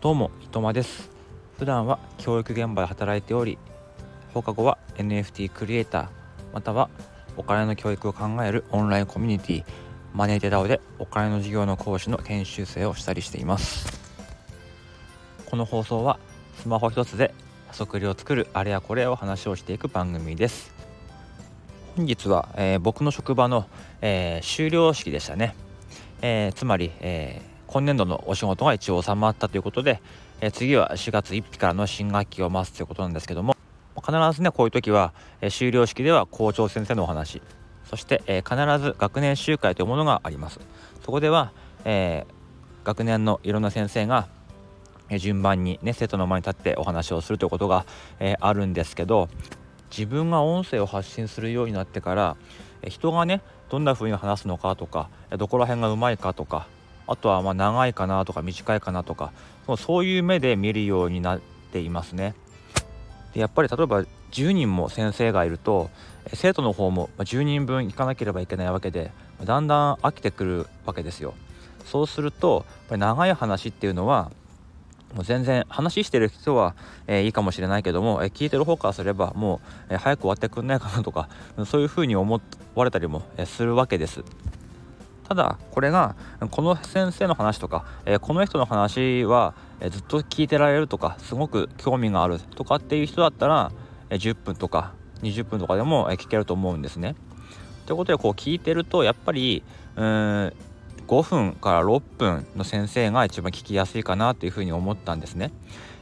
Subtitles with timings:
[0.00, 1.10] どうも、いとまです。
[1.58, 3.58] 普段は教育現場で働いており、
[4.32, 6.08] 放課後は NFT クリエイター、
[6.54, 6.88] または
[7.36, 9.64] お金の教育を考えるオンラインコミュニティ、
[10.14, 14.00] マネーテダオでお金の授業の講師の研修生をしたりしています。
[15.44, 16.18] この放送は
[16.62, 17.34] スマホ一つで
[17.68, 20.72] 加速量を作るあれやこれを話をしていく番組です。
[21.94, 23.66] 本日は、えー、僕の職場の、
[24.00, 25.54] えー、終了式でしたね。
[26.22, 30.02] えー、つまり、え今年度のお仕事が一応収まったということで、
[30.40, 33.54] え次は4月1日からの新学期を待つということなんですけども
[33.94, 37.40] 必ずねこういう時は、え修了式では校長先生のお話
[37.84, 40.58] そして、え必ず学年集会というものがあります。
[41.04, 41.52] そこでは、
[41.84, 42.26] え
[42.82, 44.26] 学年のいろんな先生が
[45.20, 47.86] 順番にね生徒の前に立ってお話をするということが、
[48.18, 49.28] えあるんですけど
[49.96, 52.36] 自分が音声を発信するようになってから
[52.88, 56.66] 人がねどんな風に話すのかとかどこら辺がうまいかとか
[57.10, 59.32] あとはま長いかなとか短いかなとか
[59.76, 61.40] そういう目で見るようになっ
[61.72, 62.36] ていますね。
[63.34, 65.90] でやっぱり例えば10人も先生がいると
[66.34, 69.10] 生徒の方も10人分行かなければいけないわけで
[69.44, 71.34] だんだん飽きてくるわけですよ。
[71.84, 74.30] そうするとやっぱり長い話っていうのは
[75.12, 76.76] もう全然話してる人は、
[77.08, 81.28] えー、いいかもしれないけども、えー、聞いてる方からすればもう、えー、早く終わってくんないかなとか
[81.66, 82.40] そういうふうに思
[82.76, 84.22] われたりも、えするわけです。
[85.30, 86.16] ただこれが
[86.50, 93.70] この先生の話とか、えー、この人の話は、え、ずっと聞いてられるとかすごく興味があるとかっていう人だったら、
[94.10, 94.92] え、10分とか
[95.22, 97.14] 20分とかでも、え聞けると思うんですね。
[97.86, 99.62] ということでこう聞いてるとやっぱり
[99.94, 100.52] うーん
[101.06, 105.52] 5分から6分の先生が一番聞きやすいかなというふうに思ったんですね。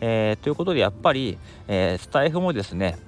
[0.00, 2.98] えー、ということでやっぱり、えスタイフもですね、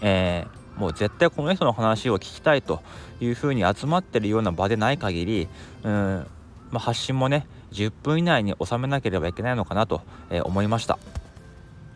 [0.00, 2.82] えーもう絶対この人の話を聞きたいと
[3.20, 5.48] いうふうに集まってるような場でない限り
[5.82, 6.26] うん、
[6.70, 10.98] まあ、発信もね10分以内に収めなければいけないのかなと、え、思いました。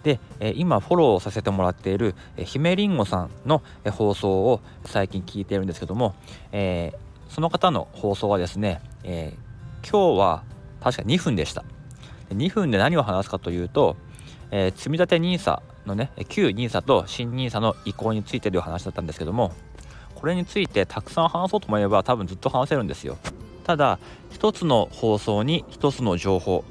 [0.03, 6.15] で、え、今フォローさせてもらっている、え、姫りんごさんの、え、放送を最近聞いているんですけども、
[6.53, 10.43] えー、その方の放送はですね、えー、今日は
[10.83, 11.65] 確か2分でした。
[12.31, 13.97] 2分で何を話すかというと、
[14.51, 19.53] えー、積立 NISA のね旧 NISA と新 NISA の移行についてという話だったんですけども
[20.15, 23.17] これについてたくさん話そうと思えば多分ずっと話せるんですよ。
[23.65, 23.99] ただ
[24.31, 26.65] 一つの放送に一つの情報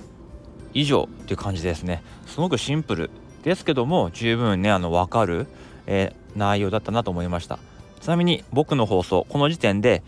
[0.73, 2.03] 以上っていう感じですね。
[2.27, 3.09] すごくシンプル。
[3.43, 5.47] ですけども十分ねあの分かる、
[5.87, 7.59] えー、内容だったなと思いました。
[8.01, 10.03] ちなみに僕の放送この時点で、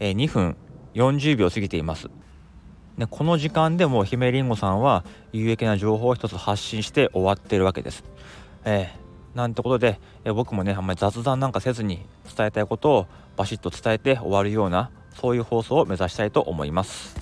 [0.00, 0.56] えー、2分
[0.94, 2.08] 40秒過ぎています。
[2.98, 8.04] でこの時間でも姫りんごさんは有益な情報を一つ発信して終わってるわけです。
[8.64, 17.16] えー、なんてことで、えー、僕もねあんまり雑談なんかせずに伝えたいことをバシッと伝えて終わるようなそういう放送を目指したいと思います。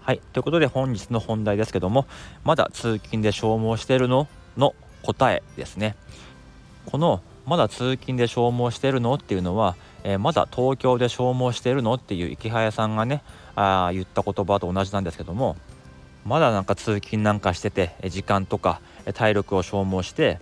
[0.00, 0.20] はい。
[0.32, 2.06] ということで本日の本題ですけども
[2.42, 4.26] まだ通勤で消耗してるの？
[4.56, 5.96] の答えですね。
[6.86, 9.14] このまだ通勤で消耗してるの？
[9.14, 11.94] っていうのは、えー、まだ東京で消耗してるの？
[11.94, 13.22] っていう池早さんがね
[13.54, 15.56] あ言った言葉と同じなんですけども
[16.28, 18.80] まだなんか通勤なんかしてて時間とか
[19.14, 20.38] 体力を消耗して、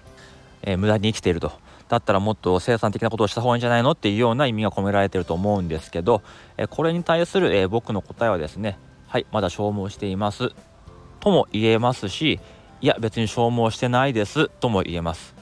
[0.63, 1.53] えー、無駄に生きていると。
[1.89, 6.21] だったらもっと生産的なことをした方がいいんじゃないのっていうような意味が込められてると思うんですけど、
[6.57, 8.77] え、これに対する、え僕の答えはですね
[9.07, 10.51] はいまだ消耗しています
[11.21, 12.41] とも言えますし
[12.81, 15.37] いや別に消耗してないですとも言えます。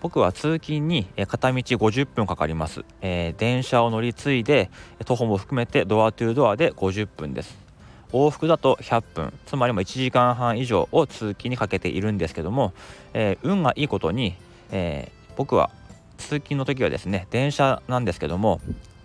[0.00, 4.70] 僕は通勤に片道50分かかります、えー、電車を乗り継いで
[5.04, 7.67] 徒歩も含めてドアトゥードアで50分です。
[8.12, 9.32] 往復だと100分。
[9.46, 12.72] つまりも1時間半以上を通勤にかけているんですけども、
[13.14, 14.34] えー、運がいいことに、
[14.70, 15.70] えー、僕は
[16.16, 18.60] 通勤の時はですね電車なんですけども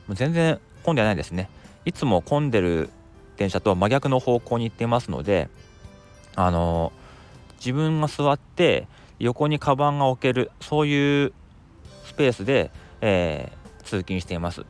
[0.10, 1.50] 全然混んでないですね。
[1.86, 2.90] いつも混んでる
[3.38, 5.50] 電車と真逆の方向に行っていますので
[6.36, 6.92] あの
[7.58, 8.88] 自分が座って
[9.20, 11.34] 横にカバンが置けるそういう
[12.06, 12.72] スペースで、
[13.02, 14.66] えー、通勤しています、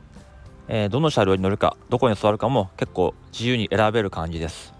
[0.68, 4.74] えー、どの車両に乗るかどこに座るかも結構自由に選べる感じです。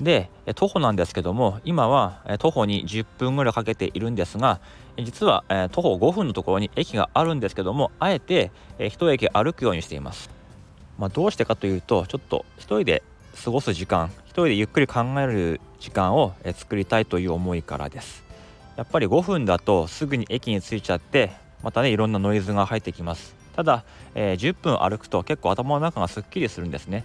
[0.00, 4.60] で徒歩なんですけども今は徒歩に10分ぐらいかけているんですが
[4.96, 8.52] 実は徒歩5分のところに駅があるんですけどもあえて
[8.90, 10.30] 一駅歩くようにしています、
[10.98, 13.02] まあ、どうしてかというとちょっと一人で
[13.44, 18.24] 過ごす時間一人でゆっくり考える時間を作りたいという思いからです。
[18.76, 21.32] やっぱり5分だとすぐに駅に着いちゃって
[21.64, 23.34] またねいろんなノイズが入ってきます。
[23.58, 23.84] ただ、
[24.14, 27.04] えー、10分歩くと結構頭の中がすっきりするんですね。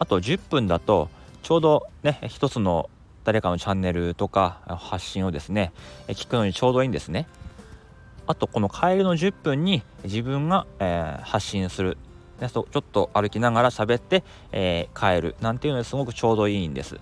[0.00, 1.08] あと10分だと
[1.44, 2.90] ちょうどね一つの
[3.22, 5.72] 誰かのチャンネルとか発信をですね
[6.08, 7.28] 聞くのにちょうどいいんですね。
[8.26, 11.96] あとこの帰りの10分に自分が、えー、発信する。
[12.40, 15.36] ちょっと歩きながら喋って、えー、帰る。
[15.40, 16.98] なんていうのですごくちょうどいいんです。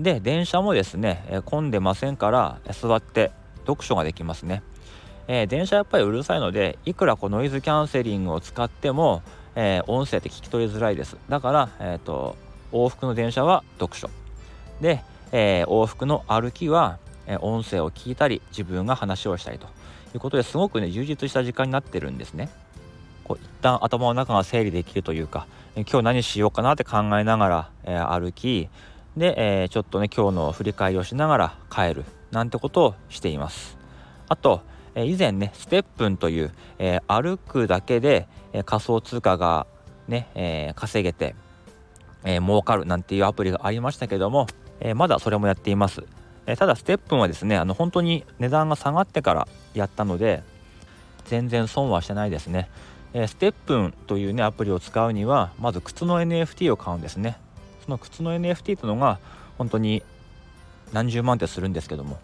[0.00, 4.64] で電車もですね、混んでませんから座って読書ができますね、
[5.28, 9.22] えー、電車やっぱりうるさいのでいくらこうノイズキャンセリングを使っても、
[9.54, 11.16] えー、音声って聞き取りづらいです。
[11.28, 12.36] だから、えーと、
[12.72, 14.10] 往復の電車は読書。
[14.80, 19.66] で、えー、往復の歩きは、え音声を聞いたり自分が話をしたりと。
[20.14, 22.48] いうことですごくね充実した時間になってるんですね。
[23.24, 28.68] こう一旦頭の中が整理できるというか今日何しようかなって考えながら、え歩き
[29.16, 29.34] で、
[29.64, 33.76] えちょっとね今日の振り返りをしながら帰るなんてことをしています。
[34.28, 34.62] あと、
[34.94, 39.66] え以前ねステップンという、え歩くだけで、え仮想通貨が
[40.08, 41.34] ね、え稼げて、
[42.24, 44.46] え儲かるなんていうアプリがありましたけども、
[44.80, 46.04] えまだそれもやっています、
[46.46, 50.42] えただステップンはですねあの本当に値段が下がってからやったので
[51.24, 52.70] 全然損はしてないですね、
[53.14, 57.36] えステップンというねアプリを使うにはまず靴の NFT を買うんですね。
[57.84, 59.18] その靴の NFT というのが
[59.58, 60.02] 本当に
[60.92, 62.18] 何十万ってするんですけども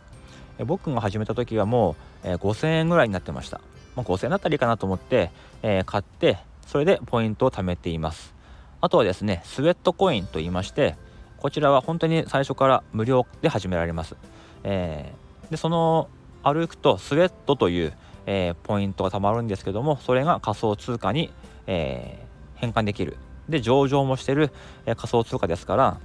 [0.61, 1.95] え僕が始めた時はもう、
[2.25, 3.61] え5000円ぐらいになってました、
[3.97, 5.31] まあ、5000円だったらいいかなと思って、
[5.63, 8.41] え買ってそれでポイントを貯めています。
[8.81, 10.97] あとはですねスウェットコインと言いまして
[11.39, 14.17] こちらは本当に最初から無料で始められます、
[14.65, 16.09] えー、でその
[16.43, 17.93] 歩くとスウェットという、
[18.27, 21.31] えー、ポイントがたまるんですけどもそれが仮想通貨に、
[21.67, 23.17] えー、変換できる。
[23.49, 24.53] で上場もしてる、
[24.87, 25.99] え仮想通貨ですから、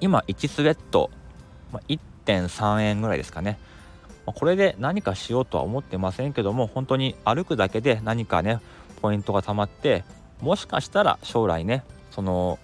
[0.00, 1.10] 今1スウェット、
[1.70, 3.58] ま1.3円ぐらいですかね、
[4.32, 8.60] これで何かしようとは思ってませんけども本当に歩くだけで何かね
[9.00, 10.04] ポイントがたまって
[10.40, 12.58] もしかしたら将来ねその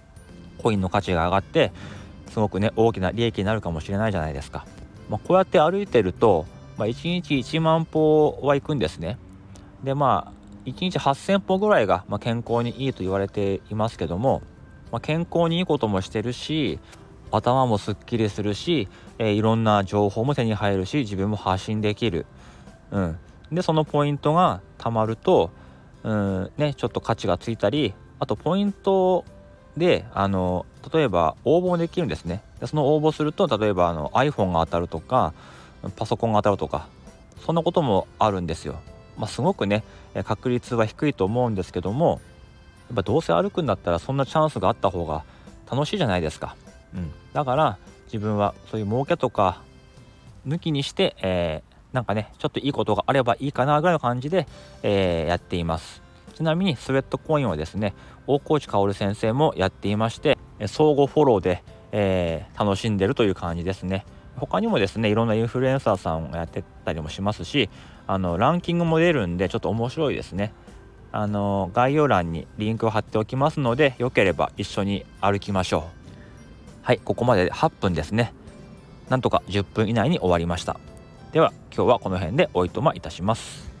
[0.57, 1.71] コインの価値が上がって
[2.29, 4.65] すごくね大きな利益になるかもしれないじゃないですか、
[5.09, 6.45] まあ、こうやって歩いてると、
[6.77, 9.17] まあ、1日1万歩は行くんですね。
[9.83, 14.41] でまあ1日8000歩ぐらいが、まあ、健康にいいと言われていますけども、
[14.91, 16.79] まあ、健康にいいこともしてるし
[17.35, 18.87] 頭もすっきりするし、
[19.17, 22.25] えー、いろんな情報も手に入るし自分も発信できる、
[22.91, 23.17] うん、
[23.51, 25.49] でそのポイントがたまると、
[26.03, 29.25] うんね、ちょっと価値がついたりあとポイント
[29.75, 32.43] であの例えば応募できるんですね。
[32.59, 35.33] でその応募すると例えばあの iPhone が当たるとか
[35.95, 36.87] パソコンが当たるとか
[37.43, 38.79] そんなこともあるんですよ。
[39.17, 39.83] まあ、すごくね
[40.25, 42.21] 確率は低いと思うんですけども
[42.89, 45.23] やっぱどうせ歩くんだったらそんなチャンスがあった方が
[45.69, 46.55] 楽しいじゃないですか、
[46.95, 49.61] うん、だから自分はそういう儲けとか
[50.47, 54.47] 抜きにして、えー、なんかねちょっといいことがあればいいかなぐらいの感じで、
[54.83, 56.01] えー、やっています。
[56.35, 57.93] ちなみにスウェットコインはですね
[58.25, 64.05] 大河内薫先生もやっていまして相互フォローで、えー、楽しんでるという感じですね。
[64.35, 67.69] 他にもですねいろんなインフルエンサーさんがやってたりもしますし
[68.07, 70.53] あのランキングも出るんでちょっと面白いですね。
[71.11, 76.02] あの概要欄にリンクを貼っておきますのでよければ一緒に歩きましょう。
[76.83, 78.33] はいここまで8分ですね。
[79.09, 80.81] なんとか10分以内に終わりました。
[81.31, 83.72] では今日はこの辺でおいとまいたします。